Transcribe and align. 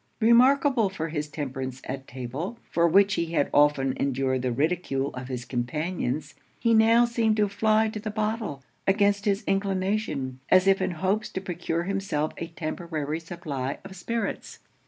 Remarkable 0.19 0.89
for 0.89 1.09
his 1.09 1.29
temperance 1.29 1.79
at 1.83 2.07
table, 2.07 2.57
for 2.71 2.87
which 2.87 3.13
he 3.13 3.33
had 3.33 3.51
often 3.53 3.93
endured 3.97 4.41
the 4.41 4.51
ridicule 4.51 5.13
of 5.13 5.27
his 5.27 5.45
companions, 5.45 6.33
he 6.59 6.73
now 6.73 7.05
seemed 7.05 7.37
to 7.37 7.47
fly 7.47 7.87
to 7.87 7.99
the 7.99 8.09
bottle, 8.09 8.63
against 8.87 9.25
his 9.25 9.43
inclination, 9.43 10.39
as 10.49 10.65
if 10.65 10.81
in 10.81 10.89
hopes 10.89 11.29
to 11.29 11.39
procure 11.39 11.83
himself 11.83 12.33
a 12.37 12.47
temporary 12.47 13.19
supply 13.19 13.77
of 13.85 13.95
spirits. 13.95 14.57